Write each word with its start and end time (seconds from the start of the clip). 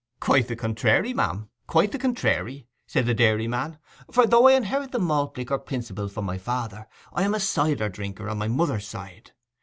'Quite 0.19 0.47
the 0.47 0.55
contrairy, 0.55 1.13
ma'am—quite 1.13 1.91
the 1.91 1.99
contrairy,' 1.99 2.65
said 2.87 3.05
the 3.05 3.13
dairyman. 3.13 3.77
'For 4.11 4.25
though 4.25 4.47
I 4.47 4.53
inherit 4.53 4.93
the 4.93 4.97
malt 4.97 5.37
liquor 5.37 5.59
principle 5.59 6.07
from 6.07 6.25
my 6.25 6.39
father, 6.39 6.87
I 7.13 7.21
am 7.21 7.35
a 7.35 7.39
cider 7.39 7.87
drinker 7.87 8.27
on 8.27 8.39
my 8.39 8.47
mother's 8.47 8.87
side. 8.87 9.33